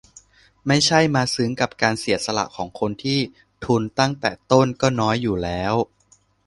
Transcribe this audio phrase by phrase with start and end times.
[0.67, 3.19] ไม่ใช่มาซึ้งกับการเสียสละของคนที่
[3.65, 4.13] ทุนตั้ง
[4.51, 5.73] ต้นก็น้อยอยู่แล้ว